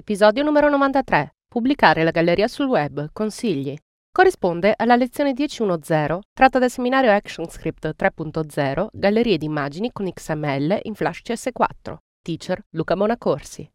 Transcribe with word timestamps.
Episodio 0.00 0.42
numero 0.42 0.70
93. 0.70 1.34
Pubblicare 1.46 2.04
la 2.04 2.10
galleria 2.10 2.48
sul 2.48 2.64
web. 2.64 3.10
Consigli. 3.12 3.76
Corrisponde 4.10 4.72
alla 4.74 4.96
lezione 4.96 5.34
10.1.0 5.34 6.20
tratta 6.32 6.58
dal 6.58 6.70
seminario 6.70 7.12
ActionScript 7.12 7.94
3.0 7.98 8.86
Gallerie 8.92 9.36
di 9.36 9.44
immagini 9.44 9.92
con 9.92 10.10
XML 10.10 10.78
in 10.84 10.94
Flash 10.94 11.20
CS4. 11.22 11.96
Teacher 12.22 12.64
Luca 12.70 12.96
Monacorsi. 12.96 13.70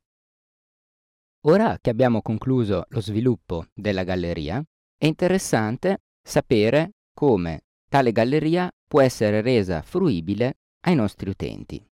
Ora 1.42 1.78
che 1.80 1.92
abbiamo 1.92 2.24
concluso 2.24 2.86
lo 2.88 3.02
sviluppo 3.02 3.68
della 3.72 4.04
galleria, 4.04 4.64
è 4.98 5.06
interessante 5.06 6.06
sapere 6.24 6.94
come 7.14 7.66
tale 7.88 8.12
galleria 8.12 8.68
può 8.88 9.00
essere 9.00 9.42
resa 9.42 9.84
fruibile 9.84 10.56
ai 10.88 10.96
nostri 10.96 11.30
utenti. 11.30 11.86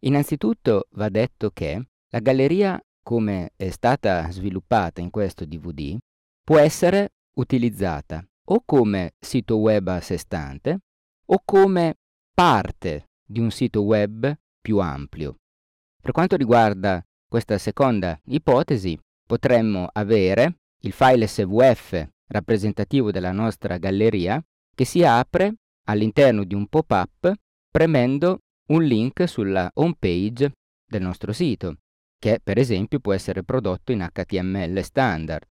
Innanzitutto 0.00 0.88
va 0.94 1.08
detto 1.08 1.50
che 1.50 1.86
la 2.08 2.18
galleria 2.18 2.80
come 3.06 3.52
è 3.54 3.70
stata 3.70 4.28
sviluppata 4.32 5.00
in 5.00 5.10
questo 5.10 5.44
DVD, 5.44 5.96
può 6.42 6.58
essere 6.58 7.12
utilizzata 7.34 8.26
o 8.48 8.62
come 8.66 9.12
sito 9.20 9.58
web 9.58 9.86
a 9.86 10.00
sé 10.00 10.16
stante 10.16 10.80
o 11.26 11.40
come 11.44 11.98
parte 12.34 13.10
di 13.24 13.38
un 13.38 13.52
sito 13.52 13.82
web 13.82 14.36
più 14.60 14.78
ampio. 14.78 15.36
Per 16.02 16.10
quanto 16.10 16.34
riguarda 16.34 17.00
questa 17.28 17.58
seconda 17.58 18.18
ipotesi, 18.24 18.98
potremmo 19.24 19.88
avere 19.92 20.56
il 20.80 20.90
file 20.90 21.28
SVF 21.28 22.08
rappresentativo 22.26 23.12
della 23.12 23.30
nostra 23.30 23.78
galleria 23.78 24.44
che 24.74 24.84
si 24.84 25.04
apre 25.04 25.54
all'interno 25.84 26.42
di 26.42 26.56
un 26.56 26.66
pop-up 26.66 27.32
premendo 27.70 28.40
un 28.70 28.82
link 28.82 29.28
sulla 29.28 29.70
home 29.74 29.94
page 29.96 30.50
del 30.84 31.02
nostro 31.02 31.32
sito 31.32 31.76
che 32.18 32.40
per 32.42 32.58
esempio 32.58 33.00
può 33.00 33.12
essere 33.12 33.42
prodotto 33.42 33.92
in 33.92 34.06
HTML 34.12 34.82
standard, 34.82 35.46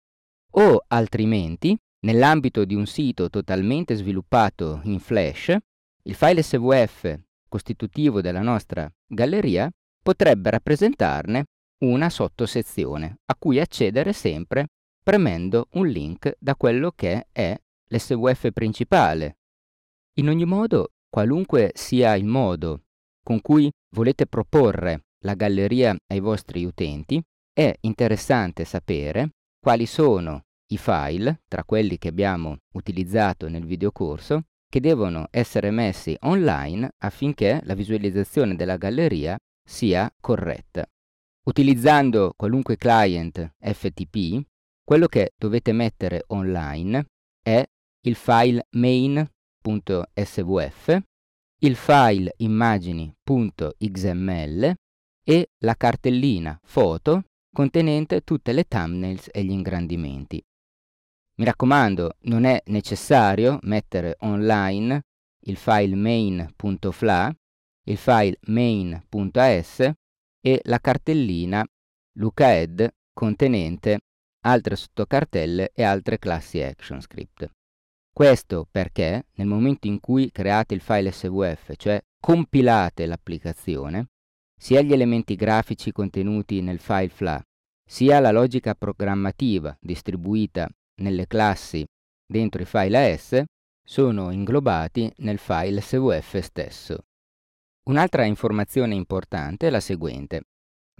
o 0.53 0.83
altrimenti, 0.87 1.77
nell'ambito 2.05 2.65
di 2.65 2.75
un 2.75 2.85
sito 2.85 3.29
totalmente 3.29 3.95
sviluppato 3.95 4.81
in 4.83 4.99
Flash, 4.99 5.55
il 6.03 6.15
file 6.15 6.41
SVF 6.41 7.19
costitutivo 7.47 8.21
della 8.21 8.41
nostra 8.41 8.91
galleria 9.05 9.69
potrebbe 10.01 10.49
rappresentarne 10.49 11.45
una 11.83 12.09
sottosezione 12.09 13.19
a 13.25 13.35
cui 13.37 13.59
accedere 13.59 14.13
sempre 14.13 14.67
premendo 15.03 15.67
un 15.73 15.87
link 15.87 16.35
da 16.39 16.55
quello 16.55 16.91
che 16.91 17.27
è 17.31 17.57
l'SVF 17.87 18.51
principale. 18.51 19.37
In 20.15 20.29
ogni 20.29 20.45
modo, 20.45 20.93
qualunque 21.09 21.71
sia 21.73 22.15
il 22.15 22.25
modo 22.25 22.83
con 23.23 23.41
cui 23.41 23.69
volete 23.95 24.25
proporre 24.25 25.05
la 25.23 25.35
galleria 25.35 25.95
ai 26.07 26.19
vostri 26.19 26.65
utenti, 26.65 27.21
è 27.53 27.73
interessante 27.81 28.65
sapere 28.65 29.29
quali 29.59 29.85
sono 29.85 30.41
i 30.71 30.77
file, 30.77 31.41
tra 31.47 31.63
quelli 31.63 31.97
che 31.97 32.07
abbiamo 32.07 32.57
utilizzato 32.73 33.47
nel 33.49 33.65
videocorso, 33.65 34.43
che 34.67 34.79
devono 34.79 35.27
essere 35.29 35.69
messi 35.69 36.15
online 36.21 36.89
affinché 36.99 37.59
la 37.63 37.75
visualizzazione 37.75 38.55
della 38.55 38.77
galleria 38.77 39.37
sia 39.67 40.09
corretta. 40.19 40.85
Utilizzando 41.43 42.33
qualunque 42.37 42.77
client 42.77 43.55
FTP, 43.59 44.41
quello 44.83 45.07
che 45.07 45.33
dovete 45.37 45.73
mettere 45.73 46.23
online 46.27 47.05
è 47.43 47.63
il 48.05 48.15
file 48.15 48.67
main.svf, 48.71 49.29
il 51.63 51.75
file 51.75 52.33
immagini.xml 52.37 54.75
e 55.31 55.51
la 55.59 55.75
cartellina 55.75 56.59
foto 56.61 57.23
contenente 57.53 58.19
tutte 58.19 58.51
le 58.51 58.65
thumbnails 58.65 59.29
e 59.31 59.45
gli 59.45 59.51
ingrandimenti. 59.51 60.43
Mi 61.37 61.45
raccomando, 61.45 62.17
non 62.23 62.43
è 62.43 62.61
necessario 62.65 63.57
mettere 63.61 64.17
online 64.19 65.03
il 65.45 65.55
file 65.55 65.95
main.fla, 65.95 67.33
il 67.85 67.97
file 67.97 68.37
main.as 68.47 69.91
e 70.41 70.59
la 70.63 70.79
cartellina 70.79 71.65
lucaed 72.17 72.93
contenente 73.13 73.99
altre 74.43 74.75
sottocartelle 74.75 75.71
e 75.73 75.83
altre 75.83 76.19
classi 76.19 76.61
ActionScript. 76.61 77.49
Questo 78.11 78.67
perché 78.69 79.27
nel 79.35 79.47
momento 79.47 79.87
in 79.87 80.01
cui 80.01 80.29
create 80.29 80.73
il 80.73 80.81
file 80.81 81.09
SVF, 81.09 81.73
cioè 81.77 82.01
compilate 82.19 83.05
l'applicazione, 83.05 84.07
sia 84.61 84.81
gli 84.81 84.93
elementi 84.93 85.35
grafici 85.35 85.91
contenuti 85.91 86.61
nel 86.61 86.77
file 86.77 87.09
FLA, 87.09 87.43
sia 87.83 88.19
la 88.19 88.29
logica 88.29 88.75
programmativa 88.75 89.75
distribuita 89.81 90.69
nelle 91.01 91.25
classi 91.25 91.83
dentro 92.23 92.61
i 92.61 92.65
file 92.65 93.11
AS 93.11 93.41
sono 93.83 94.29
inglobati 94.29 95.11
nel 95.17 95.39
file 95.39 95.81
SVF 95.81 96.37
stesso. 96.41 97.05
Un'altra 97.89 98.23
informazione 98.25 98.93
importante 98.93 99.65
è 99.65 99.71
la 99.71 99.79
seguente. 99.79 100.43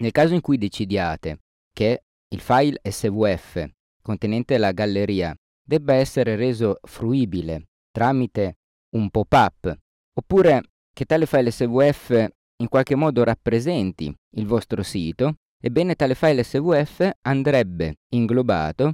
Nel 0.00 0.10
caso 0.10 0.34
in 0.34 0.40
cui 0.40 0.58
decidiate 0.58 1.42
che 1.72 2.02
il 2.30 2.40
file 2.40 2.80
SVF 2.82 3.64
contenente 4.02 4.58
la 4.58 4.72
galleria 4.72 5.32
debba 5.64 5.94
essere 5.94 6.34
reso 6.34 6.80
fruibile 6.82 7.68
tramite 7.92 8.56
un 8.96 9.08
pop-up, 9.08 9.72
oppure 10.14 10.62
che 10.92 11.04
tale 11.04 11.26
file 11.26 11.52
SVF 11.52 12.28
in 12.62 12.68
qualche 12.68 12.94
modo 12.94 13.24
rappresenti 13.24 14.14
il 14.36 14.46
vostro 14.46 14.84
sito, 14.84 15.34
ebbene 15.60 15.96
tale 15.96 16.14
file 16.14 16.44
SVF 16.44 17.10
andrebbe 17.22 17.96
inglobato 18.10 18.92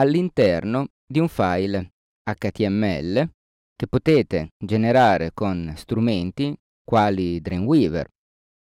all'interno 0.00 0.88
di 1.06 1.18
un 1.18 1.28
file 1.28 1.92
HTML 2.24 3.30
che 3.76 3.86
potete 3.86 4.52
generare 4.58 5.32
con 5.34 5.72
strumenti 5.76 6.56
quali 6.82 7.40
Dreamweaver. 7.40 8.08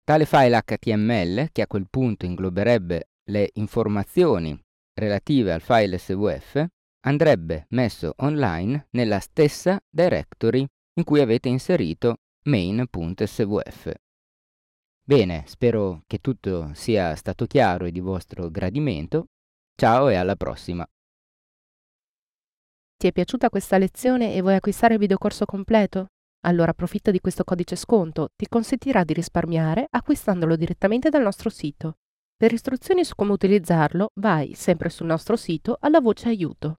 Tale 0.03 0.25
file 0.25 0.61
HTML, 0.61 1.49
che 1.51 1.61
a 1.61 1.67
quel 1.67 1.87
punto 1.89 2.25
ingloberebbe 2.25 3.09
le 3.29 3.49
informazioni 3.53 4.57
relative 4.93 5.53
al 5.53 5.61
file 5.61 5.97
SVF, 5.97 6.65
andrebbe 7.05 7.65
messo 7.69 8.13
online 8.17 8.87
nella 8.91 9.19
stessa 9.19 9.79
directory 9.89 10.65
in 10.95 11.03
cui 11.05 11.21
avete 11.21 11.47
inserito 11.47 12.17
main.svf. 12.43 13.93
Bene, 15.09 15.43
spero 15.47 16.03
che 16.05 16.19
tutto 16.19 16.69
sia 16.75 17.15
stato 17.15 17.47
chiaro 17.47 17.85
e 17.85 17.91
di 17.91 17.99
vostro 17.99 18.51
gradimento. 18.51 19.29
Ciao 19.75 20.07
e 20.07 20.13
alla 20.13 20.35
prossima. 20.35 20.85
Ti 22.95 23.07
è 23.07 23.11
piaciuta 23.11 23.49
questa 23.49 23.79
lezione 23.79 24.35
e 24.35 24.41
vuoi 24.41 24.53
acquistare 24.53 24.93
il 24.93 24.99
videocorso 24.99 25.45
completo? 25.45 26.09
Allora 26.45 26.69
approfitta 26.69 27.09
di 27.09 27.19
questo 27.21 27.43
codice 27.43 27.75
sconto, 27.75 28.27
ti 28.35 28.47
consentirà 28.47 29.03
di 29.03 29.13
risparmiare 29.13 29.87
acquistandolo 29.89 30.55
direttamente 30.55 31.09
dal 31.09 31.23
nostro 31.23 31.49
sito. 31.49 31.95
Per 32.37 32.53
istruzioni 32.53 33.03
su 33.03 33.15
come 33.15 33.31
utilizzarlo, 33.31 34.09
vai 34.19 34.53
sempre 34.53 34.89
sul 34.89 35.07
nostro 35.07 35.35
sito 35.35 35.77
alla 35.79 36.01
voce 36.01 36.27
aiuto. 36.27 36.75